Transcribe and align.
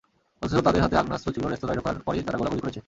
অথচ 0.43 0.53
তাদের 0.67 0.83
হাতে 0.85 0.95
আগ্নেয়াস্ত্র 0.99 1.33
ছিল, 1.35 1.43
রেস্তোরাঁয় 1.53 1.77
ঢোকার 1.79 1.95
পরই 2.07 2.25
তারা 2.25 2.37
গোলাগুলি 2.39 2.61
করেছে। 2.63 2.79